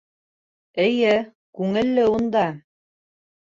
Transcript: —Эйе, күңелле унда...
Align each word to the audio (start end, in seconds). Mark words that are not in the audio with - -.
—Эйе, 0.85 1.11
күңелле 1.61 2.09
унда... 2.17 2.49